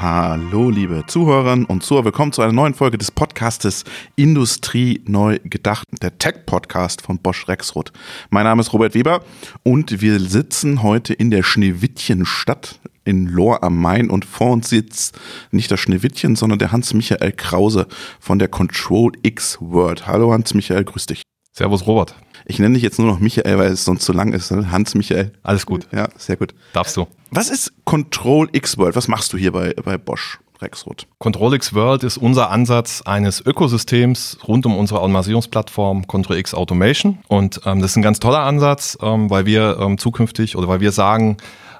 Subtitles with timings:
[0.00, 2.06] Hallo, liebe Zuhörerinnen und Zuhörer.
[2.06, 3.84] Willkommen zu einer neuen Folge des Podcastes
[4.16, 7.92] Industrie neu gedacht, der Tech-Podcast von Bosch Rexroth.
[8.30, 9.22] Mein Name ist Robert Weber
[9.62, 15.20] und wir sitzen heute in der Schneewittchenstadt in Lohr am Main und vor uns sitzt
[15.50, 17.86] nicht das Schneewittchen, sondern der Hans-Michael Krause
[18.20, 20.06] von der Control X World.
[20.06, 21.20] Hallo Hans-Michael, grüß dich.
[21.52, 22.14] Servus Robert.
[22.50, 24.50] Ich nenne dich jetzt nur noch Michael, weil es sonst zu lang ist.
[24.50, 24.72] Ne?
[24.72, 25.30] Hans Michael.
[25.44, 25.86] Alles gut.
[25.92, 26.52] Ja, sehr gut.
[26.72, 27.06] Darfst du.
[27.30, 28.96] Was ist Control X World?
[28.96, 30.40] Was machst du hier bei, bei Bosch?
[30.60, 31.06] Rexroth.
[31.18, 37.18] Control X World ist unser Ansatz eines Ökosystems rund um unsere Automatisierungsplattform Control X Automation.
[37.28, 40.80] Und ähm, das ist ein ganz toller Ansatz, ähm, weil wir ähm, zukünftig oder weil
[40.80, 41.36] wir sagen,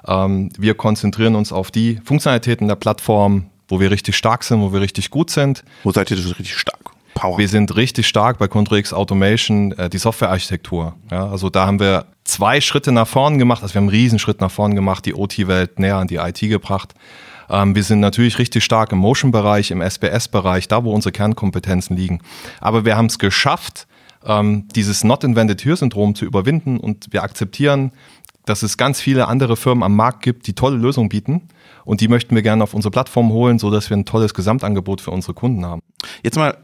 [0.07, 4.71] ähm, wir konzentrieren uns auf die Funktionalitäten der Plattform, wo wir richtig stark sind, wo
[4.71, 5.65] wir richtig gut sind.
[5.83, 6.90] Wo seid ihr richtig stark?
[7.21, 7.37] Power.
[7.37, 10.95] Wir sind richtig stark bei Contrix Automation, äh, die Softwarearchitektur.
[11.11, 14.41] Ja, also da haben wir zwei Schritte nach vorn gemacht, also wir haben einen Riesenschritt
[14.41, 16.95] nach vorn gemacht, die OT-Welt näher an die IT gebracht.
[17.47, 22.21] Ähm, wir sind natürlich richtig stark im Motion-Bereich, im SBS-Bereich, da wo unsere Kernkompetenzen liegen.
[22.59, 23.85] Aber wir haben es geschafft,
[24.25, 27.91] ähm, dieses Not Invented Here-Syndrom zu überwinden und wir akzeptieren,
[28.45, 31.49] dass es ganz viele andere Firmen am Markt gibt, die tolle Lösungen bieten.
[31.85, 35.01] Und die möchten wir gerne auf unsere Plattform holen, so dass wir ein tolles Gesamtangebot
[35.01, 35.81] für unsere Kunden haben.
[36.23, 36.57] Jetzt mal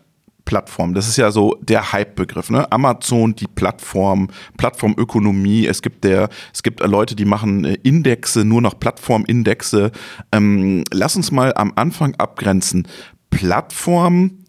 [0.47, 0.93] Plattform.
[0.93, 2.49] Das ist ja so der Hype-Begriff.
[2.49, 2.71] Ne?
[2.71, 5.67] Amazon, die Plattform, Plattformökonomie.
[5.67, 9.91] Es gibt der, es gibt Leute, die machen äh, Indexe, nur noch Plattformindexe.
[10.31, 12.87] Ähm, lass uns mal am Anfang abgrenzen.
[13.29, 14.45] Plattform,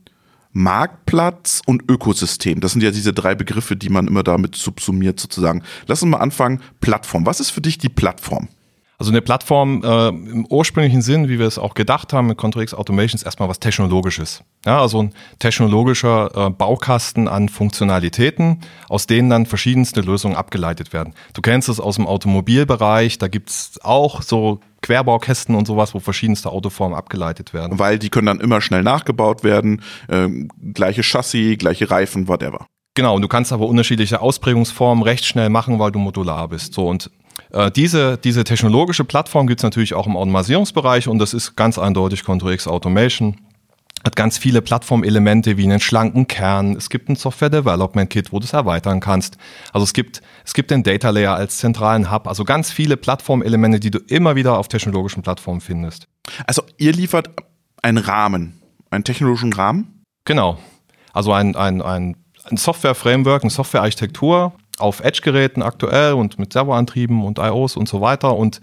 [0.53, 2.61] Marktplatz und Ökosystem.
[2.61, 5.65] Das sind ja diese drei Begriffe, die man immer damit subsumiert sozusagen.
[5.89, 6.61] Lass uns mal anfangen.
[6.81, 7.27] Plattform.
[7.27, 8.49] Was ist für dich die Plattform?
[9.01, 12.75] Also eine Plattform äh, im ursprünglichen Sinn, wie wir es auch gedacht haben mit ControlX
[12.75, 14.43] Automation, ist erstmal was Technologisches.
[14.67, 21.15] Ja, also ein technologischer äh, Baukasten an Funktionalitäten, aus denen dann verschiedenste Lösungen abgeleitet werden.
[21.33, 26.51] Du kennst es aus dem Automobilbereich, da gibt's auch so Querbaukästen und sowas, wo verschiedenste
[26.51, 27.79] Autoformen abgeleitet werden.
[27.79, 30.29] Weil die können dann immer schnell nachgebaut werden, äh,
[30.75, 32.67] gleiche Chassis, gleiche Reifen, whatever.
[32.95, 36.75] Genau, und du kannst aber unterschiedliche Ausprägungsformen recht schnell machen, weil du modular bist.
[36.75, 37.13] So und
[37.53, 41.79] äh, diese, diese technologische Plattform gibt es natürlich auch im Automatisierungsbereich und das ist ganz
[41.79, 43.37] eindeutig ControlX Automation.
[44.05, 46.77] Hat ganz viele Plattformelemente wie einen schlanken Kern.
[46.77, 49.39] Es gibt ein Software Development Kit, wo du es erweitern kannst.
[49.73, 52.29] Also es gibt, es gibt den Data Layer als zentralen Hub.
[52.29, 56.07] Also ganz viele Plattformelemente, die du immer wieder auf technologischen Plattformen findest.
[56.47, 57.31] Also ihr liefert
[57.83, 60.05] einen Rahmen, einen technologischen Rahmen?
[60.25, 60.59] Genau.
[61.13, 67.39] Also ein, ein, ein, ein Software-Framework, eine Software-Architektur, auf Edge-Geräten aktuell und mit Servoantrieben und
[67.39, 68.37] IOs und so weiter.
[68.37, 68.61] Und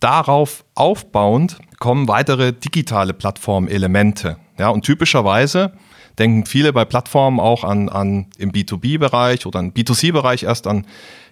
[0.00, 4.36] darauf aufbauend kommen weitere digitale Plattformelemente.
[4.58, 5.72] Ja, und typischerweise
[6.18, 10.84] denken viele bei Plattformen auch an, an im B2B-Bereich oder im B2C-Bereich erst an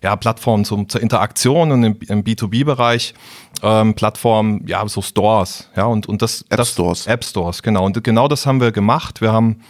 [0.02, 3.14] ja, Plattformen zum, zur Interaktion und im, im B2B-Bereich
[3.62, 7.04] ähm, Plattformen, ja, so Stores, ja, und, und das App Stores.
[7.04, 7.84] Das, App Stores, genau.
[7.84, 9.20] Und genau das haben wir gemacht.
[9.20, 9.60] Wir haben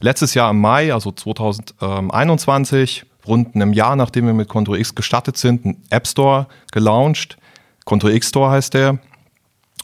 [0.00, 5.36] letztes Jahr im Mai, also 2021, rund einem Jahr, nachdem wir mit Control X gestartet
[5.36, 7.36] sind, einen App Store gelauncht.
[7.84, 8.98] Control X Store heißt der.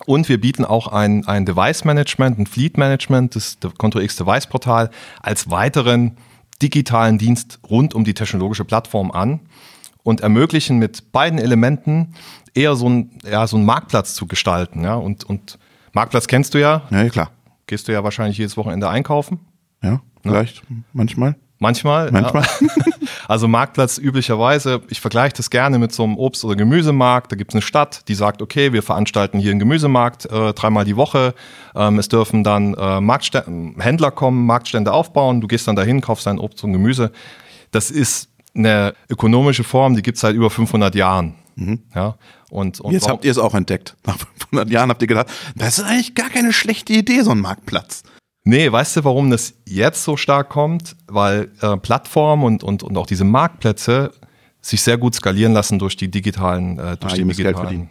[0.07, 4.47] Und wir bieten auch ein, ein Device Management, ein Fleet Management, das Control X Device
[4.47, 4.91] Portal,
[5.21, 6.17] als weiteren
[6.63, 9.41] digitalen Dienst rund um die technologische Plattform an
[10.03, 12.15] und ermöglichen mit beiden Elementen
[12.55, 14.83] eher so ein, ja, so einen Marktplatz zu gestalten.
[14.83, 14.95] Ja?
[14.95, 15.59] Und, und
[15.93, 16.83] Marktplatz kennst du ja.
[16.91, 17.31] Ja, klar.
[17.67, 19.41] Gehst du ja wahrscheinlich jedes Wochenende einkaufen.
[19.83, 20.77] Ja, vielleicht, ja.
[20.93, 21.37] manchmal.
[21.61, 22.11] Manchmal.
[22.11, 22.43] Manchmal.
[22.43, 22.69] Ja.
[23.29, 27.31] Also Marktplatz üblicherweise, ich vergleiche das gerne mit so einem Obst- oder Gemüsemarkt.
[27.31, 30.85] Da gibt es eine Stadt, die sagt, okay, wir veranstalten hier einen Gemüsemarkt äh, dreimal
[30.85, 31.35] die Woche.
[31.77, 33.45] Ähm, es dürfen dann äh, Marktstä
[33.79, 35.41] Händler kommen, Marktstände aufbauen.
[35.41, 37.13] Du gehst dann dahin, kaufst dein Obst und Gemüse.
[37.71, 41.37] Das ist eine ökonomische Form, die gibt es seit über 500 Jahren.
[41.55, 41.83] Mhm.
[41.95, 42.17] Ja,
[42.51, 43.97] und, und Jetzt habt ihr es auch entdeckt.
[44.07, 44.17] Nach
[44.51, 48.03] 500 Jahren habt ihr gedacht, das ist eigentlich gar keine schlechte Idee, so ein Marktplatz.
[48.45, 50.97] Nee, weißt du, warum das jetzt so stark kommt?
[51.07, 54.13] Weil äh, Plattformen und, und, und auch diese Marktplätze
[54.63, 57.89] sich sehr gut skalieren lassen durch die digitalen, äh, durch ah, die digitalen,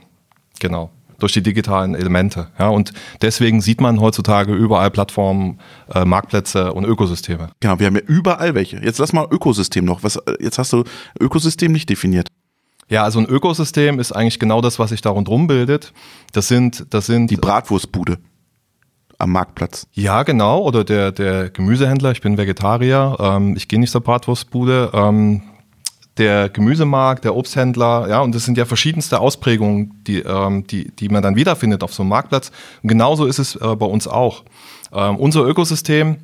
[0.59, 2.47] genau, durch die digitalen Elemente.
[2.57, 5.59] Ja, und deswegen sieht man heutzutage überall Plattformen,
[5.93, 7.51] äh, Marktplätze und Ökosysteme.
[7.59, 8.77] Genau, wir haben ja überall welche.
[8.77, 10.03] Jetzt lass mal Ökosystem noch.
[10.03, 10.83] Was, äh, jetzt hast du
[11.19, 12.27] Ökosystem nicht definiert.
[12.87, 15.93] Ja, also ein Ökosystem ist eigentlich genau das, was sich da rundherum bildet.
[16.33, 18.17] Das sind, das sind die Bratwurstbude
[19.19, 19.85] am Marktplatz.
[19.93, 20.63] Ja, genau.
[20.63, 24.89] Oder der, der Gemüsehändler, ich bin Vegetarier, ähm, ich gehe nicht zur Bratwurstbude.
[24.93, 25.43] Ähm,
[26.17, 31.07] der Gemüsemarkt, der Obsthändler, ja, und das sind ja verschiedenste Ausprägungen, die, ähm, die, die
[31.07, 32.51] man dann wiederfindet auf so einem Marktplatz.
[32.83, 34.43] Und genauso ist es äh, bei uns auch.
[34.91, 36.17] Ähm, unser Ökosystem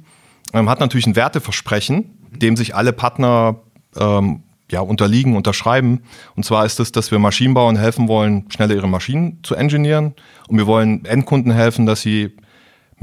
[0.53, 3.57] ähm, hat natürlich ein Werteversprechen, dem sich alle Partner
[3.95, 6.01] ähm, ja, unterliegen, unterschreiben.
[6.35, 10.13] Und zwar ist es, dass wir Maschinenbauern helfen wollen, schneller ihre Maschinen zu engineieren.
[10.47, 12.35] Und wir wollen Endkunden helfen, dass sie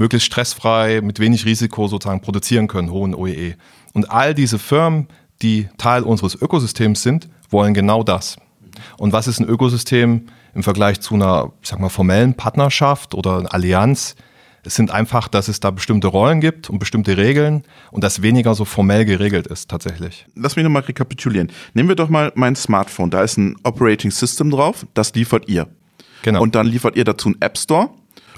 [0.03, 3.55] möglichst stressfrei, mit wenig Risiko sozusagen produzieren können, hohen OEE.
[3.93, 5.07] Und all diese Firmen,
[5.41, 8.35] die Teil unseres Ökosystems sind, wollen genau das.
[8.97, 13.39] Und was ist ein Ökosystem im Vergleich zu einer, ich sag mal, formellen Partnerschaft oder
[13.39, 14.15] einer Allianz?
[14.65, 18.55] Es sind einfach, dass es da bestimmte Rollen gibt und bestimmte Regeln und das weniger
[18.55, 20.25] so formell geregelt ist tatsächlich.
[20.35, 21.49] Lass mich nochmal rekapitulieren.
[21.73, 23.09] Nehmen wir doch mal mein Smartphone.
[23.09, 25.67] Da ist ein Operating System drauf, das liefert ihr.
[26.23, 26.41] Genau.
[26.41, 27.89] Und dann liefert ihr dazu einen App Store.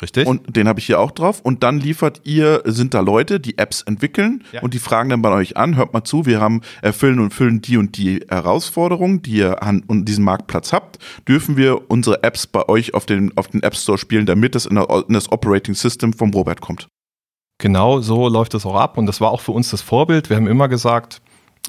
[0.01, 0.27] Richtig.
[0.27, 1.42] Und den habe ich hier auch drauf.
[1.42, 4.62] Und dann liefert ihr, sind da Leute, die Apps entwickeln Ja.
[4.62, 7.62] und die fragen dann bei euch an, hört mal zu, wir haben erfüllen und füllen
[7.62, 11.00] die und die Herausforderungen, die ihr an und diesen Marktplatz habt.
[11.27, 14.65] Dürfen wir unsere Apps bei euch auf den, auf den App Store spielen, damit es
[14.65, 14.75] in,
[15.09, 16.88] das Operating System vom Robert kommt?
[17.57, 20.30] Genau so läuft es auch ab und das war auch für uns das Vorbild.
[20.30, 21.21] Wir haben immer gesagt,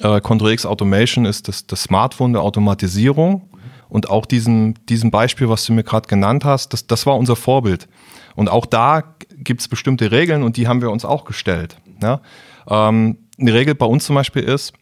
[0.02, 3.48] äh, Control X Automation ist das, das Smartphone der Automatisierung
[3.88, 7.36] und auch diesen, diesen Beispiel, was du mir gerade genannt hast, das, das war unser
[7.36, 7.86] Vorbild.
[8.36, 9.02] Und auch da
[9.38, 11.78] gibt es bestimmte Regeln und die haben wir uns auch gestellt.
[12.02, 12.20] Ja?
[12.68, 14.72] Ähm, eine Regel bei uns zum Beispiel ist,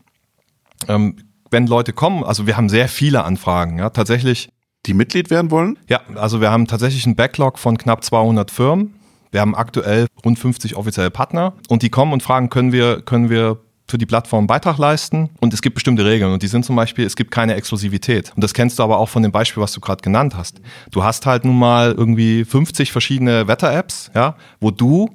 [0.88, 1.16] ähm,
[1.50, 4.50] wenn Leute kommen, also wir haben sehr viele Anfragen, ja, tatsächlich
[4.86, 5.78] Die Mitglied werden wollen?
[5.88, 8.94] ja, also wir haben tatsächlich einen Backlog von knapp 200 Firmen.
[9.30, 13.30] Wir haben aktuell rund 50 offizielle Partner und die kommen und fragen, können wir, können
[13.30, 15.30] wir für die Plattform einen Beitrag leisten?
[15.40, 18.32] Und es gibt bestimmte Regeln und die sind zum Beispiel, es gibt keine Exklusivität.
[18.34, 20.60] Und das kennst du aber auch von dem Beispiel, was du gerade genannt hast.
[20.90, 25.10] Du hast halt nun mal irgendwie 50 verschiedene Wetter-Apps, ja, wo du,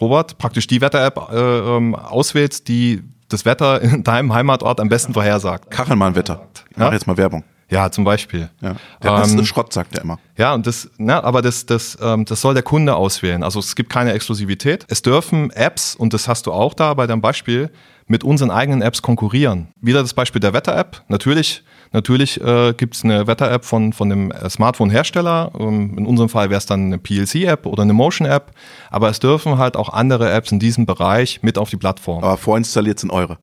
[0.00, 1.36] Robert, praktisch die Wetter-App äh,
[1.76, 5.70] ähm, auswählst, die das Wetter in deinem Heimatort am besten vorhersagt.
[5.70, 6.48] Kachelmann-Wetter.
[6.70, 6.84] Ich Ja.
[6.84, 7.44] mache jetzt mal Werbung.
[7.70, 8.50] Ja, zum Beispiel.
[8.60, 8.74] Ja.
[9.02, 10.18] Der Ähm, ist Schrott, sagt er immer.
[10.36, 13.42] Ja, und das, ne, aber das, das, ähm, das soll der Kunde auswählen.
[13.42, 14.84] Also es gibt keine Exklusivität.
[14.88, 17.70] Es dürfen Apps, und das hast du auch da bei deinem Beispiel,
[18.06, 19.68] mit unseren eigenen Apps konkurrieren.
[19.80, 21.04] Wieder das Beispiel der Wetter-App.
[21.06, 21.62] Natürlich,
[21.92, 25.52] natürlich äh, gibt es eine Wetter-App von, von dem äh, Smartphone-Hersteller.
[25.56, 28.50] Ähm, in unserem Fall wäre es dann eine PLC-App oder eine Motion-App.
[28.90, 32.24] Aber es dürfen halt auch andere Apps in diesem Bereich mit auf die Plattform.
[32.24, 33.38] Aber vorinstalliert sind eure.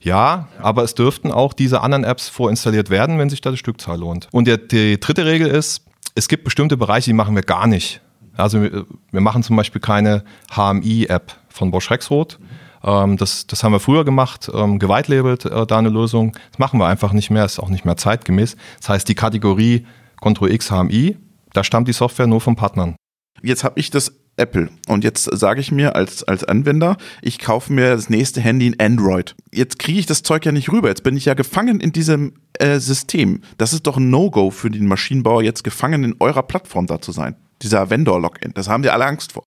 [0.00, 3.98] Ja, aber es dürften auch diese anderen Apps vorinstalliert werden, wenn sich da die Stückzahl
[3.98, 4.28] lohnt.
[4.32, 5.84] Und der, die dritte Regel ist,
[6.14, 8.00] es gibt bestimmte Bereiche, die machen wir gar nicht.
[8.36, 10.22] Also wir, machen zum Beispiel keine
[10.54, 12.38] HMI-App von Bosch Rexroth.
[12.84, 16.32] Ähm, das, das haben wir früher gemacht, ähm, geweitlabelt äh, da eine Lösung.
[16.50, 18.56] Das machen wir einfach nicht mehr, ist auch nicht mehr zeitgemäß.
[18.78, 19.86] Das heißt, die Kategorie
[20.20, 21.16] Control X HMI,
[21.52, 22.96] da stammt die Software nur von Partnern.
[23.42, 27.72] Jetzt habe ich das Apple und jetzt sage ich mir als, als Anwender, ich kaufe
[27.72, 29.34] mir das nächste Handy in Android.
[29.52, 30.88] Jetzt kriege ich das Zeug ja nicht rüber.
[30.88, 33.40] Jetzt bin ich ja gefangen in diesem äh, System.
[33.56, 37.12] Das ist doch ein No-Go für den Maschinenbauer, jetzt gefangen in eurer Plattform da zu
[37.12, 37.36] sein.
[37.62, 38.52] Dieser Vendor-Login.
[38.54, 39.44] Das haben die alle Angst vor.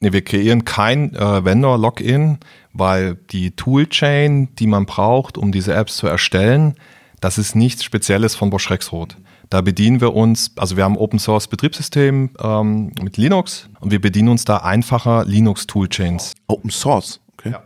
[0.00, 2.38] Nee, wir kreieren kein äh, Vendor-Login,
[2.74, 6.74] weil die Toolchain, die man braucht, um diese Apps zu erstellen,
[7.20, 9.16] das ist nichts Spezielles von Bosch Rexroth.
[9.50, 14.00] Da bedienen wir uns, also wir haben Open Source Betriebssystem ähm, mit Linux und wir
[14.00, 16.34] bedienen uns da einfacher Linux Toolchains.
[16.48, 17.20] Open Source.
[17.34, 17.50] Okay.
[17.50, 17.62] Ja.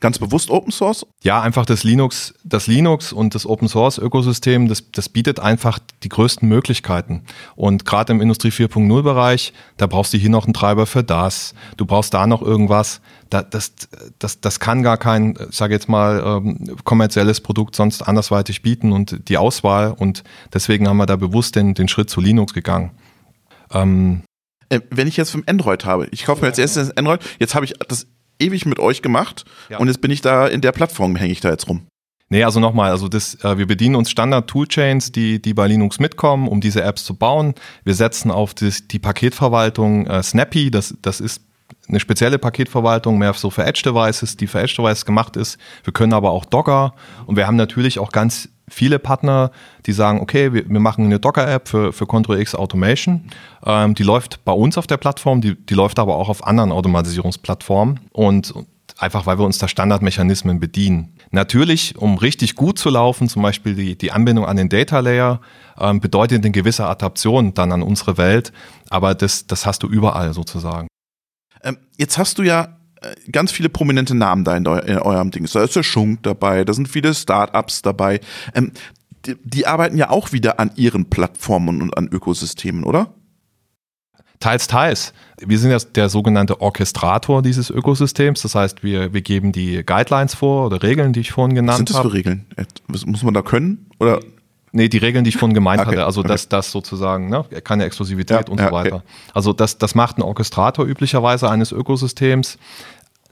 [0.00, 1.04] Ganz bewusst Open Source?
[1.22, 5.78] Ja, einfach das Linux, das Linux und das Open Source Ökosystem, das, das bietet einfach
[6.02, 7.24] die größten Möglichkeiten.
[7.54, 11.54] Und gerade im Industrie 4.0 Bereich, da brauchst du hier noch einen Treiber für das,
[11.76, 13.02] du brauchst da noch irgendwas.
[13.28, 13.74] Da, das,
[14.18, 18.92] das, das kann gar kein, ich sage jetzt mal, ähm, kommerzielles Produkt sonst andersweitig bieten
[18.92, 19.92] und die Auswahl.
[19.92, 20.24] Und
[20.54, 22.92] deswegen haben wir da bewusst den, den Schritt zu Linux gegangen.
[23.70, 24.22] Ähm,
[24.70, 27.66] Äh, wenn ich jetzt vom Android habe, ich kaufe mir als erstes Android, jetzt habe
[27.66, 28.06] ich das
[28.40, 29.78] ewig mit euch gemacht Ja.
[29.78, 31.86] und jetzt bin ich da in der Plattform, hänge ich da jetzt rum.
[32.32, 36.46] Nee, also nochmal, also das, äh, wir bedienen uns Standard-Toolchains, die, die bei Linux mitkommen,
[36.46, 37.54] um diese Apps zu bauen.
[37.82, 41.42] Wir setzen auf das, die Paketverwaltung äh, Snappy, das, das ist
[41.90, 45.58] eine spezielle Paketverwaltung, mehr so für Edge-Devices, die für Edge-Devices gemacht ist.
[45.84, 46.94] Wir können aber auch Docker
[47.26, 49.50] und wir haben natürlich auch ganz viele Partner,
[49.86, 53.30] die sagen, okay, wir, wir machen eine Docker-App für, für Control X Automation.
[53.66, 56.72] Ähm, die läuft bei uns auf der Plattform, die, die läuft aber auch auf anderen
[56.72, 58.54] Automatisierungsplattformen und
[58.98, 61.14] einfach weil wir uns da Standardmechanismen bedienen.
[61.30, 65.40] Natürlich, um richtig gut zu laufen, zum Beispiel die, die Anbindung an den Data Layer,
[65.78, 68.52] ähm, bedeutet eine gewisse Adaption dann an unsere Welt,
[68.90, 70.88] aber das, das hast du überall sozusagen.
[71.62, 75.30] Ähm, jetzt hast du ja äh, ganz viele prominente Namen da in, eu in eurem
[75.30, 75.46] Ding.
[75.52, 78.20] Da ist der Schunk dabei, da sind viele Startups dabei.
[78.54, 78.72] Ähm,
[79.26, 83.14] die, die arbeiten ja auch wieder an ihren Plattformen und an Ökosystemen, oder?
[84.38, 85.12] Teils, teils.
[85.38, 88.40] Wir sind ja der sogenannte Orchestrator dieses Ökosystems.
[88.40, 91.76] Das heißt, wir, wir geben die Guidelines vor oder Regeln, die ich vorhin Was genannt
[91.76, 92.14] sind das für habe.
[92.14, 92.46] Regeln?
[92.56, 93.90] Äh, Was muss man da können?
[93.98, 94.20] Oder
[94.72, 96.28] Nee, die Regeln, die ich vorhin gemeint Okay, hatte, also okay.
[96.28, 98.84] dass das sozusagen, ne, keine Exklusivität Ja, und ja, so okay.
[98.84, 99.02] weiter.
[99.34, 102.58] Also das, das macht ein Orchestrator üblicherweise eines Ökosystems.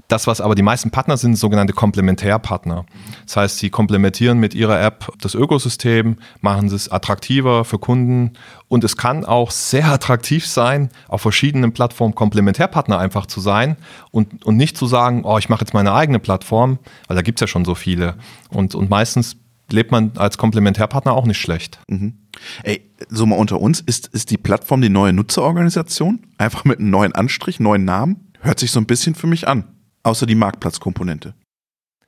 [0.08, 2.86] Das, was aber die meisten Partner sind, sogenannte Komplementärpartner.
[3.26, 8.32] Das heißt, sie komplementieren mit ihrer App das Ökosystem, machen es attraktiver für Kunden
[8.68, 13.76] und es kann auch sehr attraktiv sein, auf verschiedenen Plattformen Komplementärpartner einfach zu sein
[14.10, 17.38] und, und nicht zu sagen, oh, ich mache jetzt meine eigene Plattform, weil da gibt
[17.38, 18.14] es ja schon so viele.
[18.48, 19.36] Und, und meistens
[19.70, 21.80] lebt man als Komplementärpartner auch nicht schlecht.
[21.88, 22.14] Mhm.
[22.62, 26.20] Ey, so mal unter uns, ist, ist die Plattform die neue Nutzerorganisation?
[26.38, 28.32] Einfach mit einem neuen Anstrich, neuen Namen?
[28.40, 29.64] Hört sich so ein bisschen für mich an
[30.08, 31.34] außer die Marktplatzkomponente?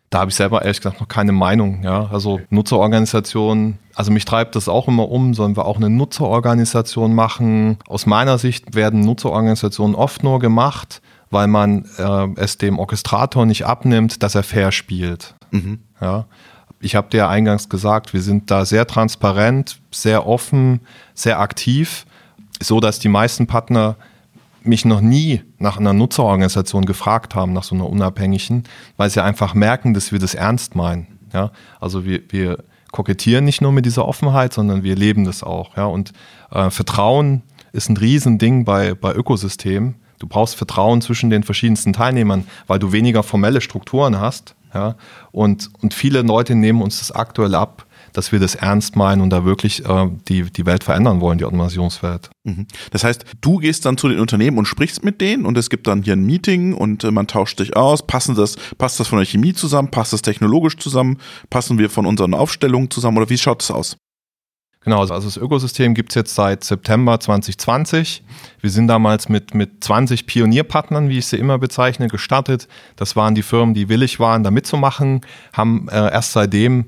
[0.08, 1.84] Da habe ich selber ehrlich gesagt noch keine Meinung.
[1.84, 7.14] Ja, also Nutzerorganisationen, also mich treibt das auch immer um, sollen wir auch eine Nutzerorganisation
[7.14, 7.78] machen?
[7.86, 11.00] Aus meiner Sicht werden Nutzerorganisationen oft nur gemacht,
[11.30, 15.36] weil man äh, es dem Orchestrator nicht abnimmt, dass er fair spielt.
[15.52, 15.78] Mhm.
[16.00, 16.26] Ja.
[16.80, 20.80] Ich habe dir eingangs gesagt, wir sind da sehr transparent, sehr offen,
[21.14, 22.06] sehr aktiv,
[22.60, 23.96] so dass die meisten Partner
[24.62, 28.64] mich noch nie nach einer Nutzerorganisation gefragt haben, nach so einer unabhängigen,
[28.96, 31.18] weil sie einfach merken, dass wir das ernst meinen.
[31.32, 31.50] Ja?
[31.80, 35.76] Also wir, wir kokettieren nicht nur mit dieser Offenheit, sondern wir leben das auch.
[35.76, 35.84] Ja?
[35.84, 36.12] Und
[36.50, 39.96] äh, Vertrauen ist ein Riesending bei, bei Ökosystemen.
[40.18, 44.54] Du brauchst Vertrauen zwischen den verschiedensten Teilnehmern, weil du weniger formelle Strukturen hast.
[44.74, 44.96] Ja?
[45.32, 49.30] Und, und viele Leute nehmen uns das aktuell ab, dass wir das ernst meinen und
[49.30, 52.30] da wirklich äh, die, die Welt verändern wollen, die Automationswelt.
[52.44, 52.66] Mhm.
[52.90, 55.86] Das heißt, du gehst dann zu den Unternehmen und sprichst mit denen und es gibt
[55.86, 58.06] dann hier ein Meeting und äh, man tauscht sich aus.
[58.06, 59.90] Passen das, passt das von der Chemie zusammen?
[59.90, 61.18] Passt das technologisch zusammen?
[61.50, 63.96] Passen wir von unseren Aufstellungen zusammen oder wie schaut das aus?
[64.82, 68.22] Genau, also das Ökosystem gibt es jetzt seit September 2020.
[68.62, 72.66] Wir sind damals mit, mit 20 Pionierpartnern, wie ich sie immer bezeichne, gestartet.
[72.96, 75.20] Das waren die Firmen, die willig waren, da mitzumachen,
[75.52, 76.86] haben äh, erst seitdem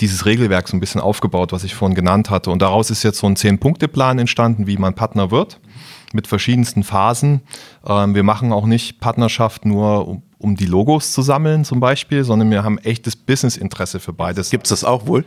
[0.00, 2.50] dieses Regelwerk so ein bisschen aufgebaut, was ich vorhin genannt hatte.
[2.50, 5.60] Und daraus ist jetzt so ein Zehn-Punkte-Plan entstanden, wie man Partner wird,
[6.14, 7.42] mit verschiedensten Phasen.
[7.86, 12.24] Ähm, wir machen auch nicht Partnerschaft nur, um, um die Logos zu sammeln zum Beispiel,
[12.24, 14.48] sondern wir haben echtes Business-Interesse für beides.
[14.48, 15.26] Gibt es das auch wohl?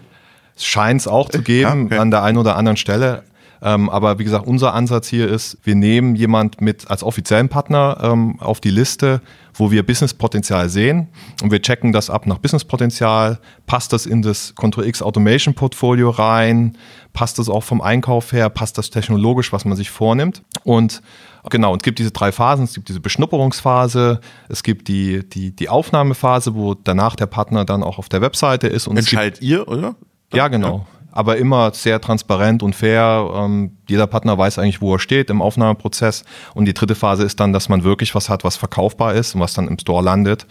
[0.58, 1.98] Es scheint es auch zu geben, ja, okay.
[2.00, 3.24] an der einen oder anderen Stelle.
[3.62, 7.98] Ähm, aber wie gesagt, unser Ansatz hier ist, wir nehmen jemand mit als offiziellen Partner
[8.02, 9.22] ähm, auf die Liste,
[9.54, 11.08] wo wir Businesspotenzial sehen
[11.42, 13.40] und wir checken das ab nach Businesspotenzial.
[13.66, 16.78] Passt das in das Control X Automation Portfolio rein?
[17.14, 18.50] Passt das auch vom Einkauf her?
[18.50, 20.44] Passt das technologisch, was man sich vornimmt?
[20.64, 21.02] Und
[21.50, 22.66] Genau, und es gibt diese drei Phasen.
[22.66, 27.84] Es gibt diese Beschnupperungsphase, es gibt die, die, die Aufnahmephase, wo danach der Partner dann
[27.84, 28.88] auch auf der Webseite ist.
[28.88, 29.96] Und Entscheidet ihr, oder?
[30.34, 30.77] Ja, genau.
[30.77, 33.27] Ja aber immer sehr transparent und fair.
[33.34, 36.24] Ähm, jeder Partner weiß eigentlich, wo er steht im Aufnahmeprozess.
[36.53, 39.41] Und die dritte Phase ist dann, dass man wirklich was hat, was verkaufbar ist und
[39.41, 40.46] was dann im Store landet.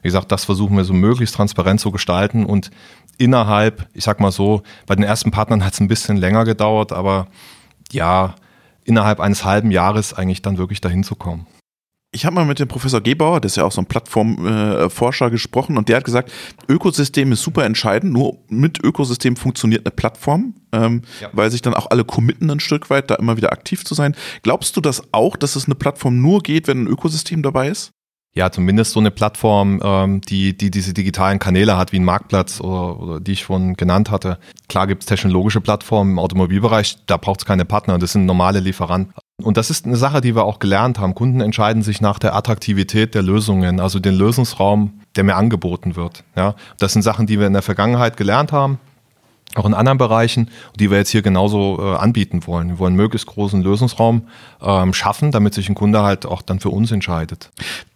[0.00, 2.70] Wie gesagt, das versuchen wir so möglichst transparent zu gestalten und
[3.18, 6.92] innerhalb, ich sag mal so, bei den ersten Partnern hat es ein bisschen länger gedauert,
[6.92, 7.26] aber
[7.90, 8.36] ja,
[8.84, 11.48] innerhalb eines halben Jahres eigentlich dann wirklich dahin zu kommen
[12.14, 15.30] ich habe mal mit dem Professor Gebauer, der ist ja auch so ein Plattformforscher, äh,
[15.30, 16.30] gesprochen und der hat gesagt,
[16.68, 21.30] Ökosystem ist super entscheidend, nur mit Ökosystem funktioniert eine Plattform, ähm, ja.
[21.32, 24.14] weil sich dann auch alle committen ein Stück weit, da immer wieder aktiv zu sein.
[24.42, 27.92] Glaubst du das auch, dass es eine Plattform nur geht, wenn ein Ökosystem dabei ist?
[28.34, 32.60] Ja, zumindest so eine Plattform, ähm, die, die diese digitalen Kanäle hat, wie ein Marktplatz
[32.60, 34.38] oder, oder die ich vorhin genannt hatte.
[34.68, 38.60] Klar gibt es technologische Plattformen im Automobilbereich, da braucht es keine Partner, das sind normale
[38.60, 39.14] Lieferanten.
[39.42, 41.14] Und das ist eine Sache, die wir auch gelernt haben.
[41.14, 46.24] Kunden entscheiden sich nach der Attraktivität der Lösungen, also den Lösungsraum, der mir angeboten wird.
[46.36, 48.78] Ja, das sind Sachen, die wir in der Vergangenheit gelernt haben
[49.54, 52.68] auch in anderen Bereichen, die wir jetzt hier genauso äh, anbieten wollen.
[52.68, 54.22] Wir wollen möglichst großen Lösungsraum
[54.60, 57.50] ähm, schaffen, damit sich ein Kunde halt auch dann für uns entscheidet.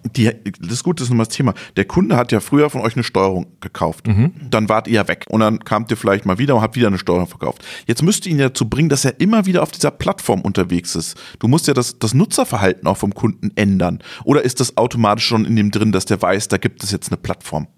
[0.05, 1.55] Die, das ist gut, das ist nochmal das Thema.
[1.77, 4.07] Der Kunde hat ja früher von euch eine Steuerung gekauft.
[4.07, 4.33] Mhm.
[4.51, 6.89] Dann wart ihr ja weg und dann kamt ihr vielleicht mal wieder und habt wieder
[6.89, 7.65] eine Steuerung verkauft.
[7.87, 11.17] Jetzt müsst ihr ihn dazu bringen, dass er immer wieder auf dieser Plattform unterwegs ist.
[11.39, 14.01] Du musst ja das, das Nutzerverhalten auch vom Kunden ändern.
[14.25, 17.11] Oder ist das automatisch schon in dem drin, dass der weiß, da gibt es jetzt
[17.11, 17.69] eine Plattform?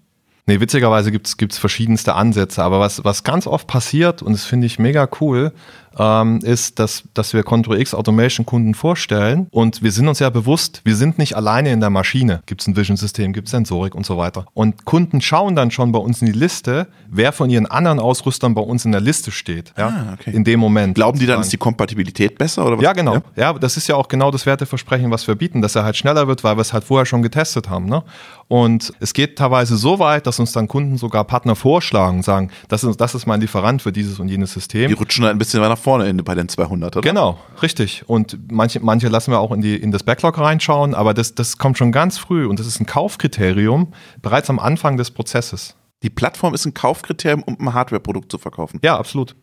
[0.49, 4.65] Nee, witzigerweise gibt's gibt's verschiedenste Ansätze, aber was, was ganz oft passiert, und das finde
[4.65, 5.51] ich mega cool,
[5.97, 10.29] ähm, ist, dass, dass wir Control X Automation Kunden vorstellen und wir sind uns ja
[10.29, 12.41] bewusst, wir sind nicht alleine in der Maschine.
[12.45, 14.45] Gibt es ein Vision-System, gibt es Sensorik und so weiter.
[14.53, 18.53] Und Kunden schauen dann schon bei uns in die Liste, wer von ihren anderen Ausrüstern
[18.53, 19.73] bei uns in der Liste steht.
[19.77, 20.31] Ja, ah, okay.
[20.31, 20.95] In dem Moment.
[20.95, 22.65] Glauben die dann, ist die Kompatibilität besser?
[22.65, 22.83] Oder was?
[22.83, 23.15] Ja, genau.
[23.15, 23.21] Ja?
[23.35, 23.53] ja?
[23.53, 26.43] das ist ja auch genau das Werteversprechen, was wir bieten, dass er halt schneller wird,
[26.43, 27.85] weil wir es halt vorher schon getestet haben.
[27.85, 28.03] Ne?
[28.47, 32.83] Und es geht teilweise so weit, dass uns dann Kunden sogar Partner vorschlagen, sagen, das
[32.83, 34.87] ist, das ist mein Lieferant für dieses und jenes System.
[34.87, 37.07] Die rutschen halt ein bisschen weiter nach vorne bei den 200, oder?
[37.07, 38.03] Genau, richtig.
[38.07, 41.57] Und manche, manche lassen wir auch in, die, in das Backlog reinschauen, aber das, das
[41.57, 45.75] kommt schon ganz früh und das ist ein Kaufkriterium bereits am Anfang des Prozesses.
[46.03, 48.79] Die Plattform ist ein Kaufkriterium, um ein Hardware-Produkt zu verkaufen.
[48.83, 49.35] Ja, absolut.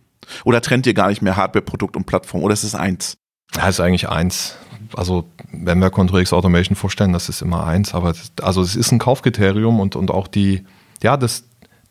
[0.45, 2.43] Oder trennt ihr gar nicht mehr Hardware-Produkt und Plattform?
[2.43, 3.16] Oder ist es eins?
[3.55, 4.57] Ja, ist eigentlich eins.
[4.95, 8.76] Also wenn wir Control X Automation vorstellen, das ist immer eins, aber das, also es
[8.76, 10.64] ist ein Kaufkriterium und, und auch die,
[11.02, 11.45] ja, das,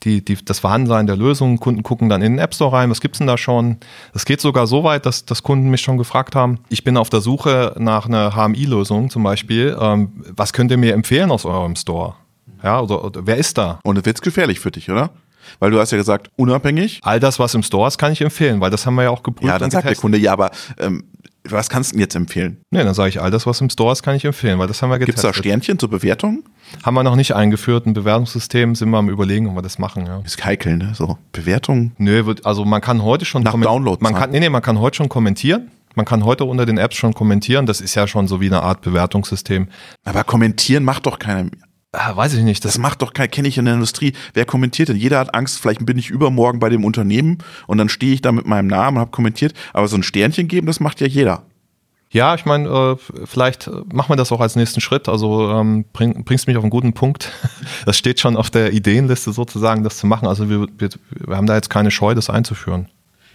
[0.03, 1.59] die, die, das Vorhandensein der Lösung.
[1.59, 3.77] Kunden gucken dann in den App Store rein, was gibt's denn da schon?
[4.13, 7.09] Es geht sogar so weit, dass, dass Kunden mich schon gefragt haben, ich bin auf
[7.09, 9.75] der Suche nach einer HMI-Lösung zum Beispiel.
[9.79, 12.15] Ähm, was könnt ihr mir empfehlen aus eurem Store?
[12.63, 13.79] Ja, oder, oder wer ist da?
[13.83, 15.11] Und es wird gefährlich für dich, oder?
[15.59, 16.99] Weil du hast ja gesagt, unabhängig.
[17.03, 19.23] All das, was im Store ist, kann ich empfehlen, weil das haben wir ja auch
[19.23, 19.47] geprüft.
[19.47, 21.03] Ja, dann sagt der Kunde, ja, aber ähm,
[21.49, 22.61] was kannst du denn jetzt empfehlen?
[22.71, 24.81] Nee, dann sage ich, all das, was im Store ist, kann ich empfehlen, weil das
[24.81, 25.23] haben wir getestet.
[25.23, 26.43] Gibt es da Sternchen zur Bewertung?
[26.83, 27.85] Haben wir noch nicht eingeführt.
[27.85, 30.05] Ein Bewertungssystem sind wir am überlegen, ob wir das machen.
[30.05, 30.21] Ja.
[30.25, 30.93] Ist heikel, ne?
[30.95, 31.91] So, Bewertung?
[31.97, 33.43] Nö, also man kann heute schon...
[33.43, 34.03] Nach Download.
[34.03, 35.71] Man kann, nee, nee, man kann heute schon kommentieren.
[35.95, 37.65] Man kann heute unter den Apps schon kommentieren.
[37.65, 39.69] Das ist ja schon so wie eine Art Bewertungssystem.
[40.03, 41.49] Aber kommentieren macht doch keiner.
[41.97, 42.63] Ah, weiß ich nicht.
[42.65, 44.13] Das, das macht doch kein, kenne ich in der Industrie.
[44.33, 44.97] Wer kommentiert denn?
[44.97, 47.37] Jeder hat Angst, vielleicht bin ich übermorgen bei dem Unternehmen
[47.67, 49.53] und dann stehe ich da mit meinem Namen und habe kommentiert.
[49.73, 51.43] Aber so ein Sternchen geben, das macht ja jeder.
[52.11, 55.09] Ja, ich meine, äh, vielleicht machen wir das auch als nächsten Schritt.
[55.09, 57.31] Also ähm, bring, bringst mich auf einen guten Punkt.
[57.85, 60.27] Das steht schon auf der Ideenliste sozusagen, das zu machen.
[60.27, 62.87] Also wir, wir, wir haben da jetzt keine Scheu, das einzuführen.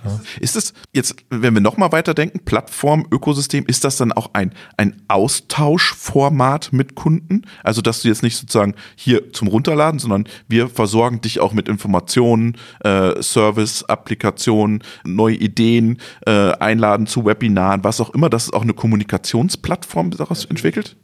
[0.04, 0.20] Ja.
[0.40, 5.02] Ist es jetzt, wenn wir nochmal weiterdenken, Plattform, Ökosystem, ist das dann auch ein, ein
[5.08, 7.42] Austauschformat mit Kunden?
[7.62, 11.68] Also, dass du jetzt nicht sozusagen hier zum Runterladen, sondern wir versorgen dich auch mit
[11.68, 18.52] Informationen, äh, Service, Applikationen, neue Ideen, äh, einladen zu Webinaren, was auch immer, dass es
[18.52, 20.96] auch eine Kommunikationsplattform daraus entwickelt?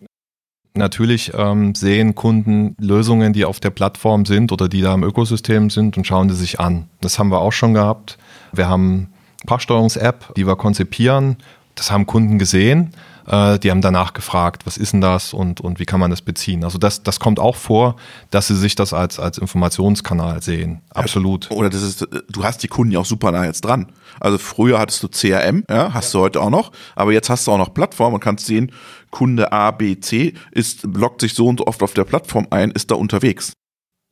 [0.77, 5.71] Natürlich ähm, sehen Kunden Lösungen, die auf der Plattform sind oder die da im Ökosystem
[5.71, 6.89] sind und schauen die sich an.
[7.01, 8.19] Das haben wir auch schon gehabt.
[8.57, 11.37] Wir haben Sprachsteuerungs-App, die wir konzipieren.
[11.75, 12.93] Das haben Kunden gesehen.
[13.27, 16.23] Äh, die haben danach gefragt, was ist denn das und, und wie kann man das
[16.23, 16.65] beziehen?
[16.65, 17.97] Also das, das kommt auch vor,
[18.31, 20.81] dass sie sich das als, als Informationskanal sehen.
[20.91, 21.51] Absolut.
[21.51, 23.87] Oder das ist, du hast die Kunden ja auch super nah jetzt dran.
[24.21, 27.53] Also früher hattest du CRM, ja, hast du heute auch noch, aber jetzt hast du
[27.53, 28.73] auch noch Plattform und kannst sehen,
[29.11, 32.71] Kunde A, B, C ist, loggt sich so und so oft auf der Plattform ein,
[32.71, 33.53] ist da unterwegs.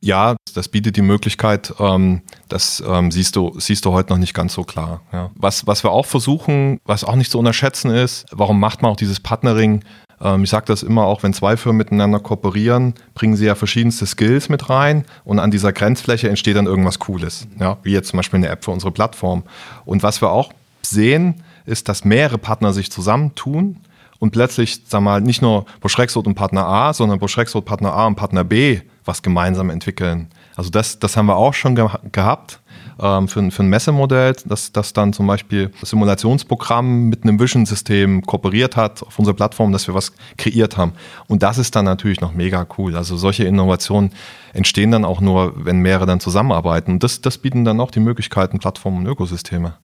[0.05, 4.35] Ja, das bietet die Möglichkeit, ähm, das ähm, siehst, du, siehst du heute noch nicht
[4.35, 5.01] ganz so klar.
[5.11, 5.31] Ja.
[5.33, 8.97] Was, was wir auch versuchen, was auch nicht zu unterschätzen ist, warum macht man auch
[8.97, 9.83] dieses Partnering?
[10.21, 14.05] Ähm, ich sage das immer auch, wenn zwei Firmen miteinander kooperieren, bringen sie ja verschiedenste
[14.05, 17.47] Skills mit rein und an dieser Grenzfläche entsteht dann irgendwas Cooles.
[17.59, 19.41] Ja, wie jetzt zum Beispiel eine App für unsere Plattform.
[19.85, 23.77] Und was wir auch sehen, ist, dass mehrere Partner sich zusammentun
[24.25, 28.15] und plötzlich, sag mal, nicht nur Bosch und Partner A, sondern Bosch Partner A und
[28.15, 30.29] Partner B was gemeinsam entwickeln.
[30.55, 32.59] Also das, das haben wir auch schon ge gehabt
[32.99, 38.23] ähm, für, für ein Messemodell, dass das dann zum Beispiel das Simulationsprogramm mit einem Vision-System
[38.23, 40.93] kooperiert hat auf unserer Plattform, dass wir was kreiert haben.
[41.27, 42.95] Und das ist dann natürlich noch mega cool.
[42.95, 44.11] Also solche Innovationen
[44.53, 46.93] entstehen dann auch nur, wenn mehrere dann zusammenarbeiten.
[46.93, 49.75] Und das, das bieten dann auch die Möglichkeiten Plattformen und Ökosysteme.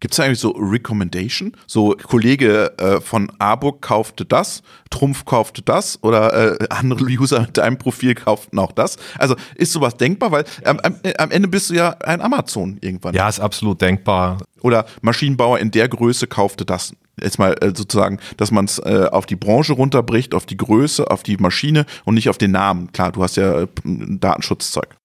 [0.00, 1.52] Gibt es eigentlich so Recommendation?
[1.66, 7.58] So Kollege äh, von Arburg kaufte das, Trumpf kaufte das oder äh, andere User mit
[7.58, 8.96] deinem Profil kauften auch das.
[9.18, 10.32] Also ist sowas denkbar?
[10.32, 13.14] Weil ähm, am, am Ende bist du ja ein Amazon irgendwann.
[13.14, 14.38] Ja, ist absolut denkbar.
[14.62, 16.94] Oder Maschinenbauer in der Größe kaufte das.
[17.20, 21.10] Jetzt mal äh, sozusagen, dass man es äh, auf die Branche runterbricht, auf die Größe,
[21.10, 22.90] auf die Maschine und nicht auf den Namen.
[22.92, 24.99] Klar, du hast ja äh, Datenschutzzeug.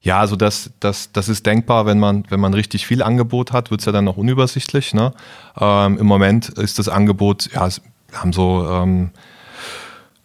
[0.00, 3.70] Ja, also das, das, das ist denkbar, wenn man, wenn man richtig viel Angebot hat,
[3.70, 4.94] wird es ja dann noch unübersichtlich.
[4.94, 5.12] Ne?
[5.60, 7.68] Ähm, Im Moment ist das Angebot, ja,
[8.12, 9.10] haben so ähm,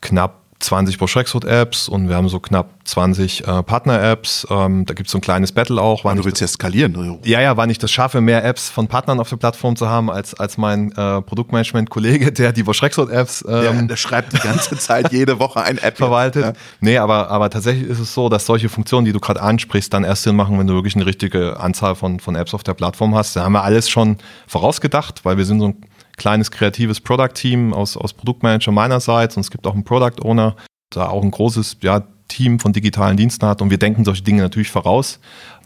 [0.01, 4.47] knapp 20 Bosch Rexroth Apps und wir haben so knapp 20 äh, Partner-Apps.
[4.49, 6.05] Ähm, da gibt es so ein kleines Battle auch.
[6.05, 6.95] Wann du willst ja skalieren.
[6.95, 7.17] Oder?
[7.23, 10.09] Ja, ja, wann ich das schaffe, mehr Apps von Partnern auf der Plattform zu haben,
[10.09, 14.39] als, als mein äh, Produktmanagement-Kollege, der die Bosch Rexroth Apps ähm, ja, der schreibt die
[14.39, 15.97] ganze Zeit jede Woche ein App.
[15.97, 16.43] Verwaltet.
[16.43, 16.53] Ja.
[16.79, 20.03] Nee, aber, aber tatsächlich ist es so, dass solche Funktionen, die du gerade ansprichst, dann
[20.03, 23.15] erst Sinn machen, wenn du wirklich eine richtige Anzahl von, von Apps auf der Plattform
[23.15, 23.35] hast.
[23.35, 25.81] Da haben wir alles schon vorausgedacht, weil wir sind so ein
[26.17, 30.55] kleines kreatives Product-Team aus, aus Produktmanager meinerseits und es gibt auch einen Product Owner,
[30.93, 34.41] der auch ein großes ja, Team von digitalen Diensten hat und wir denken solche Dinge
[34.41, 35.19] natürlich voraus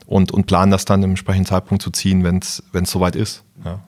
[0.05, 3.43] und, und planen das dann im entsprechenden Zeitpunkt zu ziehen, wenn es soweit ist.
[3.63, 3.83] Ja.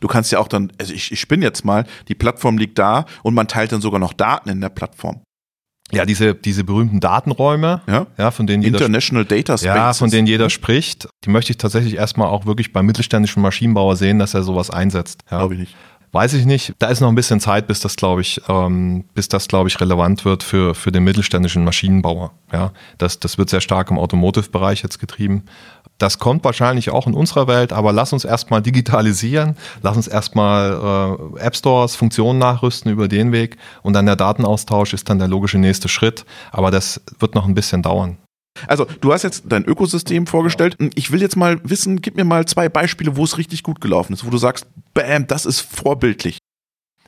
[0.00, 3.06] Du kannst ja auch dann, also ich, ich spinne jetzt mal, die Plattform liegt da
[3.22, 5.22] und man teilt dann sogar noch Daten in der Plattform.
[5.90, 9.64] Ja, diese, diese berühmten Datenräume, ja, ja von denen jeder, International Data Spaces.
[9.64, 13.96] Ja, von denen jeder spricht, die möchte ich tatsächlich erstmal auch wirklich beim mittelständischen Maschinenbauer
[13.96, 15.20] sehen, dass er sowas einsetzt.
[15.30, 15.38] Ja.
[15.38, 15.76] Glaube ich nicht.
[16.14, 16.74] Weiß ich nicht.
[16.78, 19.80] Da ist noch ein bisschen Zeit, bis das, glaube ich, ähm, bis das, glaube ich,
[19.80, 22.32] relevant wird für, für den mittelständischen Maschinenbauer.
[22.52, 25.44] Ja, das, das wird sehr stark im Automotive-Bereich jetzt getrieben.
[25.96, 31.16] Das kommt wahrscheinlich auch in unserer Welt, aber lass uns erstmal digitalisieren, lass uns erstmal
[31.36, 35.28] äh, App Stores, Funktionen nachrüsten über den Weg und dann der Datenaustausch ist dann der
[35.28, 36.26] logische nächste Schritt.
[36.50, 38.18] Aber das wird noch ein bisschen dauern.
[38.66, 40.76] Also, du hast jetzt dein Ökosystem vorgestellt.
[40.94, 44.12] Ich will jetzt mal wissen, gib mir mal zwei Beispiele, wo es richtig gut gelaufen
[44.12, 46.38] ist, wo du sagst, bam, das ist vorbildlich.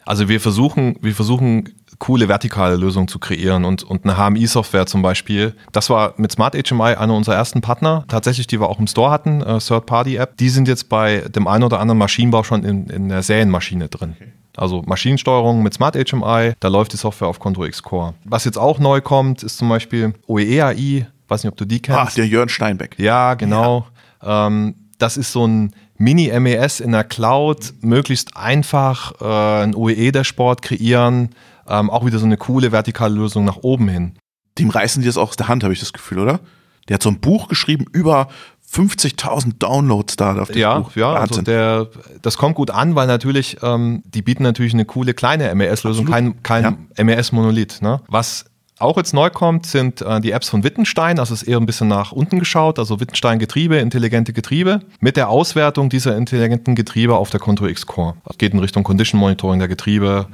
[0.07, 5.03] Also wir versuchen, wir versuchen coole vertikale Lösungen zu kreieren und, und eine HMI-Software zum
[5.03, 5.55] Beispiel.
[5.73, 9.11] Das war mit Smart HMI einer unserer ersten Partner, tatsächlich, die wir auch im Store
[9.11, 10.37] hatten, äh, Third-Party-App.
[10.37, 14.17] Die sind jetzt bei dem einen oder anderen Maschinenbau schon in, in der Serienmaschine drin.
[14.17, 14.33] Okay.
[14.57, 18.15] Also Maschinensteuerung mit Smart HMI, da läuft die Software auf Control X Core.
[18.25, 22.01] Was jetzt auch neu kommt, ist zum Beispiel OEE-AI, weiß nicht, ob du die kennst.
[22.01, 22.99] Ach, der Jörn Steinbeck.
[22.99, 23.87] Ja, genau.
[24.23, 24.47] Ja.
[24.47, 31.31] Ähm, das ist so ein Mini-MES in der Cloud, möglichst einfach äh, ein OEE-Dashboard kreieren,
[31.69, 34.15] ähm, auch wieder so eine coole vertikale Lösung nach oben hin.
[34.59, 36.41] Dem reißen die das auch aus der Hand, habe ich das Gefühl, oder?
[36.89, 38.29] Der hat so ein Buch geschrieben über
[38.73, 40.95] 50.000 Downloads da auf dem ja, Buch.
[40.97, 41.89] Ja, also der,
[42.23, 46.43] das kommt gut an, weil natürlich, ähm, die bieten natürlich eine coole kleine MES-Lösung, kein,
[46.43, 46.65] kein
[46.97, 47.05] ja.
[47.05, 47.83] MES-Monolith.
[47.83, 48.01] Ne?
[48.09, 48.47] Was
[48.79, 51.19] auch jetzt neu kommt, sind äh, die Apps von Wittenstein.
[51.19, 52.79] Es ist eher ein bisschen nach unten geschaut.
[52.79, 54.81] Also Wittenstein Getriebe, intelligente Getriebe.
[55.01, 58.17] Mit der Auswertung dieser intelligenten Getriebe auf der Control X Core.
[58.29, 60.27] Es geht in Richtung Condition Monitoring der Getriebe.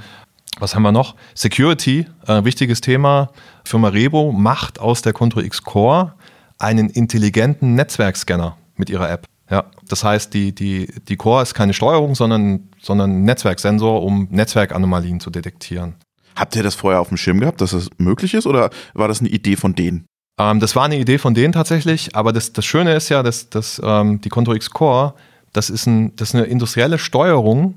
[0.59, 1.15] Was haben wir noch?
[1.35, 3.31] Security, äh, wichtiges Thema.
[3.65, 6.15] Firma Rebo macht aus der Control X Core
[6.59, 9.27] einen intelligenten Netzwerkscanner mit ihrer App.
[9.51, 14.29] Ja, das heißt, die, die, die Core ist keine Steuerung, sondern, sondern ein Netzwerksensor, um
[14.31, 15.97] Netzwerkanomalien zu detektieren.
[16.37, 19.21] Habt ihr das vorher auf dem Schirm gehabt, dass das möglich ist oder war das
[19.21, 20.07] eine Idee von denen?
[20.39, 23.51] Ähm, das war eine Idee von denen tatsächlich, aber das, das Schöne ist ja, dass,
[23.51, 25.15] dass ähm, die Contour X Core,
[25.53, 27.75] das ist, ein, das ist eine industrielle Steuerung.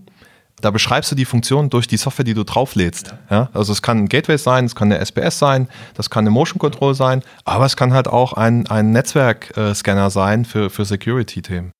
[0.62, 3.16] Da beschreibst du die Funktion durch die Software, die du drauflädst.
[3.30, 3.36] Ja.
[3.36, 3.50] ja.
[3.54, 6.60] Also es kann ein Gateway sein, es kann eine SPS sein, das kann eine Motion
[6.60, 11.72] Control sein, aber es kann halt auch ein, ein Netzwerkscanner sein für, für Security-Themen.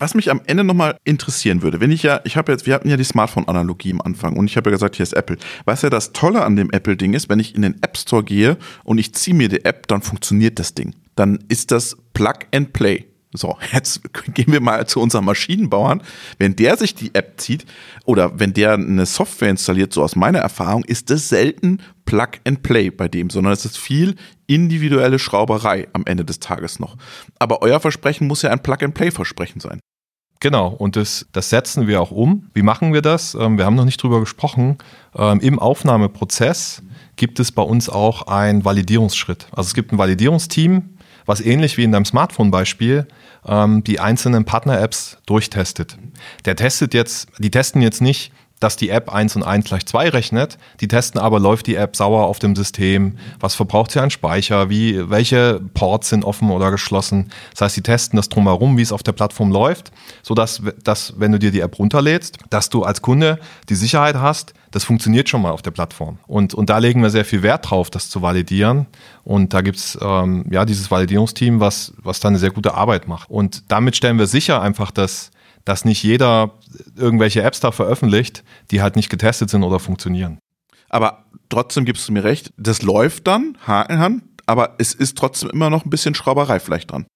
[0.00, 2.88] Was mich am Ende nochmal interessieren würde, wenn ich ja, ich habe jetzt, wir hatten
[2.88, 5.38] ja die Smartphone-Analogie am Anfang und ich habe ja gesagt, hier ist Apple.
[5.64, 8.58] Was ja das Tolle an dem Apple-Ding ist, wenn ich in den App Store gehe
[8.84, 10.94] und ich ziehe mir die App, dann funktioniert das Ding.
[11.16, 13.06] Dann ist das Plug and Play.
[13.32, 14.02] So, jetzt
[14.34, 16.00] gehen wir mal zu unserem Maschinenbauern.
[16.38, 17.66] Wenn der sich die App zieht
[18.04, 22.62] oder wenn der eine Software installiert, so aus meiner Erfahrung, ist das selten Plug and
[22.62, 24.14] Play bei dem, sondern es ist viel
[24.46, 26.96] individuelle Schrauberei am Ende des Tages noch.
[27.40, 29.80] Aber euer Versprechen muss ja ein Plug and Play Versprechen sein.
[30.40, 32.48] Genau, und das, das setzen wir auch um.
[32.54, 33.34] Wie machen wir das?
[33.34, 34.78] Ähm, wir haben noch nicht drüber gesprochen.
[35.16, 36.82] Ähm, Im Aufnahmeprozess
[37.16, 39.48] gibt es bei uns auch einen Validierungsschritt.
[39.50, 40.90] Also es gibt ein Validierungsteam,
[41.26, 43.08] was ähnlich wie in deinem Smartphone-Beispiel
[43.46, 45.98] ähm, die einzelnen Partner-Apps durchtestet.
[46.44, 50.10] Der testet jetzt, die testen jetzt nicht, dass die App 1 und 1 gleich 2
[50.10, 50.58] rechnet.
[50.80, 53.18] Die testen aber, läuft die App sauer auf dem System?
[53.40, 54.70] Was verbraucht sie an Speicher?
[54.70, 57.30] Wie, welche Ports sind offen oder geschlossen?
[57.52, 59.92] Das heißt, sie testen das drumherum, wie es auf der Plattform läuft,
[60.22, 64.54] sodass, dass, wenn du dir die App runterlädst, dass du als Kunde die Sicherheit hast,
[64.70, 66.18] das funktioniert schon mal auf der Plattform.
[66.26, 68.86] Und, und da legen wir sehr viel Wert drauf, das zu validieren.
[69.24, 73.30] Und da gibt's ähm, ja dieses Validierungsteam, was, was da eine sehr gute Arbeit macht.
[73.30, 75.30] Und damit stellen wir sicher einfach, dass
[75.68, 76.52] dass nicht jeder
[76.96, 80.38] irgendwelche Apps da veröffentlicht, die halt nicht getestet sind oder funktionieren.
[80.88, 85.18] Aber trotzdem gibst du mir recht, das läuft dann Hand in Hand, aber es ist
[85.18, 87.06] trotzdem immer noch ein bisschen Schrauberei vielleicht dran.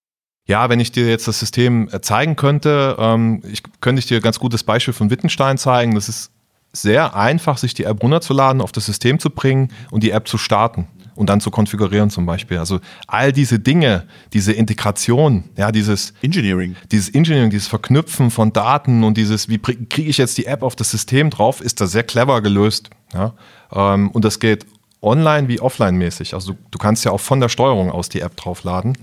[0.46, 4.16] Ja, wenn ich dir jetzt das System äh, zeigen könnte, ähm, ich, könnte ich dir
[4.16, 5.94] ein ganz gutes Beispiel von Wittenstein zeigen.
[5.94, 6.32] Das ist
[6.72, 10.38] sehr einfach, sich die App runterzuladen, auf das System zu bringen und die App zu
[10.38, 12.58] starten und dann zu konfigurieren zum Beispiel.
[12.58, 19.04] Also all diese Dinge, diese Integration, ja, dieses Engineering, dieses Engineering, dieses Verknüpfen von Daten
[19.04, 22.02] und dieses, wie kriege ich jetzt die App auf das System drauf, ist da sehr
[22.02, 22.90] clever gelöst.
[23.12, 23.34] Ja?
[23.72, 24.66] Ähm, und das geht
[25.02, 26.34] online wie offline mäßig.
[26.34, 28.96] Also du, du kannst ja auch von der Steuerung aus die App draufladen.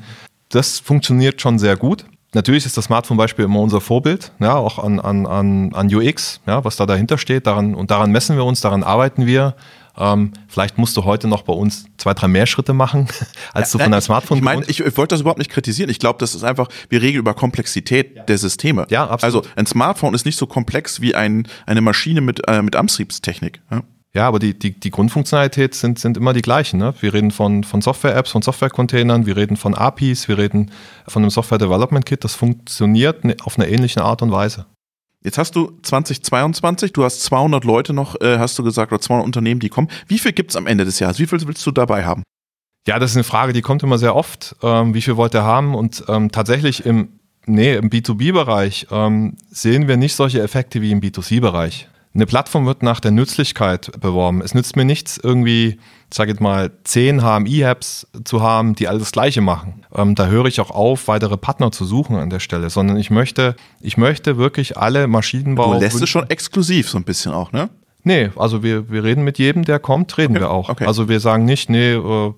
[0.50, 2.06] Das funktioniert schon sehr gut.
[2.34, 6.64] Natürlich ist das Smartphone-Beispiel immer unser Vorbild, ja, auch an, an, an, an UX, ja,
[6.64, 7.48] was da dahinter steht.
[7.48, 9.56] Daran, und daran messen wir uns, daran arbeiten wir.
[10.00, 13.08] Ähm, vielleicht musst du heute noch bei uns zwei, drei mehr Schritte machen,
[13.54, 15.90] als ja, du von deinem Smartphone Ich meine, ich, ich wollte das überhaupt nicht kritisieren.
[15.90, 18.24] Ich glaube, das ist einfach, wir reden über Komplexität ja.
[18.24, 18.88] der Systeme.
[18.90, 19.46] Ja, absolut.
[19.46, 23.62] Also ein Smartphone ist nicht so komplex wie ein, eine Maschine mit, äh, mit Antriebstechnik.
[23.70, 23.84] Ja?
[24.14, 26.80] Ja, aber die, die, die Grundfunktionalität sind, sind immer die gleichen.
[26.80, 26.96] Ne?
[27.00, 30.72] Wir reden von, von Software-Apps, von Software-Containern, wir reden von APIs, wir reden
[31.08, 32.24] von einem Software-Development-Kit.
[32.24, 34.66] Das funktioniert ne, auf eine ähnliche Art und Weise.
[35.24, 39.26] Jetzt hast du 2022, du hast 200 Leute noch, äh, hast du gesagt, oder 200
[39.26, 39.90] Unternehmen, die kommen.
[40.08, 41.20] Wie viel gibt es am Ende des Jahres?
[41.20, 42.24] Wie viel willst du dabei haben?
[42.88, 44.56] Ja, das ist eine Frage, die kommt immer sehr oft.
[44.64, 45.76] Ähm, wie viel wollt ihr haben?
[45.76, 51.02] Und ähm, tatsächlich im, nee, im B2B-Bereich ähm, sehen wir nicht solche Effekte wie im
[51.02, 51.90] B2C-Bereich.
[52.14, 54.42] Eine Plattform wird nach der Nützlichkeit beworben.
[54.42, 55.80] Es nützt mir nichts, irgendwie,
[56.14, 59.86] sage ich mal, zehn HMI-Apps zu haben, die alles Gleiche machen.
[59.96, 63.10] Ähm, da höre ich auch auf, weitere Partner zu suchen an der Stelle, sondern ich
[63.10, 65.74] möchte, ich möchte wirklich alle Maschinenbau.
[65.74, 67.70] Du lässt es schon exklusiv so ein bisschen auch, ne?
[68.04, 70.70] Nee, also wir, wir reden mit jedem, der kommt, reden okay, wir auch.
[70.70, 70.86] Okay.
[70.86, 72.34] Also wir sagen nicht, nee, äh,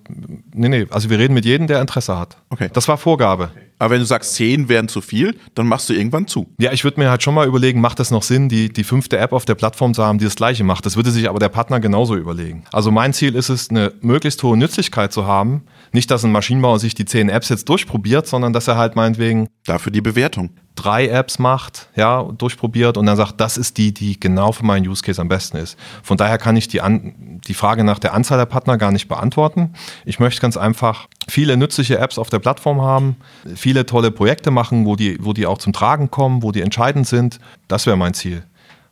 [0.53, 2.37] nee, nee, also wir reden mit jedem, der Interesse hat.
[2.49, 2.69] Okay.
[2.73, 3.51] Das war Vorgabe.
[3.81, 6.47] Aber wenn du sagst, zehn wären zu viel, dann machst du irgendwann zu.
[6.59, 9.17] Ja, ich würde mir halt schon mal überlegen, macht das noch Sinn, die, die fünfte
[9.17, 10.85] App auf der Plattform zu haben, die das gleiche macht.
[10.85, 12.63] Das würde sich aber der Partner genauso überlegen.
[12.71, 15.63] Also mein Ziel ist es, eine möglichst hohe Nützlichkeit zu haben.
[15.93, 19.47] Nicht, dass ein Maschinenbauer sich die zehn Apps jetzt durchprobiert, sondern dass er halt meinetwegen
[19.65, 20.51] Dafür die Bewertung.
[20.75, 24.87] drei Apps macht, ja, durchprobiert und dann sagt, das ist die, die genau für meinen
[24.87, 25.77] Use Case am besten ist.
[26.01, 29.07] Von daher kann ich die, an, die Frage nach der Anzahl der Partner gar nicht
[29.07, 29.73] beantworten.
[30.05, 33.17] Ich möchte ganz einfach viele nützliche Apps auf der Plattform haben,
[33.55, 37.05] viele tolle Projekte machen, wo die, wo die auch zum Tragen kommen, wo die entscheidend
[37.05, 37.39] sind.
[37.67, 38.43] Das wäre mein Ziel.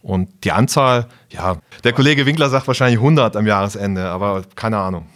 [0.02, 5.08] Und die Anzahl, ja, der Kollege Winkler sagt wahrscheinlich 100 am Jahresende, aber keine Ahnung.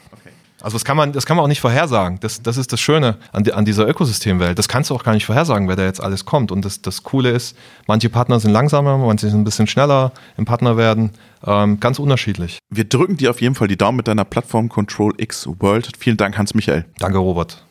[0.63, 2.19] Also das kann man, das kann man auch nicht vorhersagen.
[2.21, 4.57] Das, das ist das Schöne an, an dieser Ökosystemwelt.
[4.57, 6.51] Das kannst du auch gar nicht vorhersagen, wer da jetzt alles kommt.
[6.51, 10.45] Und das, das Coole ist, manche Partner sind langsamer, manche sind ein bisschen schneller im
[10.45, 11.11] Partner werden.
[11.45, 12.59] Ähm, ganz unterschiedlich.
[12.69, 15.89] Wir drücken dir auf jeden Fall die Daumen mit deiner Plattform Control X World.
[15.99, 16.85] Vielen Dank, Hans-Michael.
[16.97, 17.65] Danke, Robert.